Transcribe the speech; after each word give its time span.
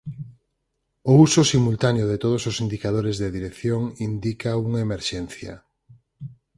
O 1.11 1.13
uso 1.25 1.41
simultáneo 1.53 2.05
de 2.11 2.17
todos 2.23 2.41
os 2.49 2.59
indicadores 2.65 3.15
de 3.21 3.33
dirección 3.37 3.81
indica 4.09 4.51
unha 4.65 4.79
emerxencia. 4.87 5.53